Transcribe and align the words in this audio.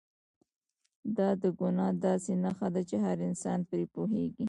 دا 1.17 1.29
د 1.41 1.43
ګناه 1.59 1.93
داسې 2.05 2.33
نښه 2.43 2.67
ده 2.73 2.81
چې 2.89 2.95
هر 3.05 3.17
انسان 3.29 3.59
پرې 3.69 3.85
پوهېږي. 3.93 4.39